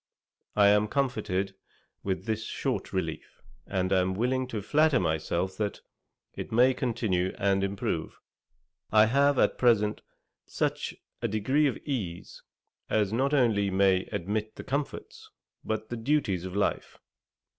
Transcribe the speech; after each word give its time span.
I 0.55 0.69
am 0.69 0.85
much 0.85 0.89
comforted 0.89 1.53
with 2.01 2.25
this 2.25 2.43
short 2.43 2.91
relief, 2.91 3.39
and 3.67 3.93
am 3.93 4.15
willing 4.15 4.47
to 4.47 4.63
flatter 4.63 4.99
myself 4.99 5.55
that 5.57 5.81
it 6.33 6.51
may 6.51 6.73
continue 6.73 7.35
and 7.37 7.63
improve. 7.63 8.19
I 8.91 9.05
have 9.05 9.37
at 9.37 9.59
present, 9.59 10.01
such 10.43 10.95
a 11.21 11.27
degree 11.27 11.67
of 11.67 11.77
ease, 11.85 12.41
as 12.89 13.13
not 13.13 13.35
only 13.35 13.69
may 13.69 14.05
admit 14.05 14.55
the 14.55 14.63
comforts, 14.63 15.29
but 15.63 15.89
the 15.89 15.97
duties 15.97 16.45
of 16.45 16.55
life. 16.55 16.97